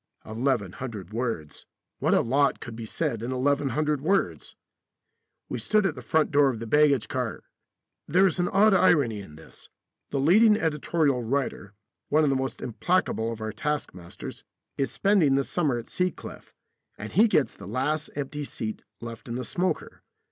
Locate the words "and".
16.97-17.13